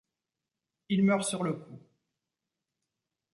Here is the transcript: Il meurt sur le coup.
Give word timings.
Il 0.89 1.03
meurt 1.03 1.23
sur 1.23 1.43
le 1.43 1.53
coup. 1.53 1.79